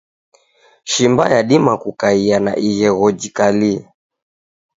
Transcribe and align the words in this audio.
Shimba 0.83 1.23
yadima 1.33 1.77
kukaia 1.81 2.37
na 2.39 2.51
ighegho 2.67 3.11
jikalie. 3.11 3.89